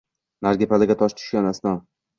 Narigi 0.47 0.69
pallaga 0.73 0.99
tosh 1.03 1.17
tushgan 1.21 1.53
asno! 1.55 1.79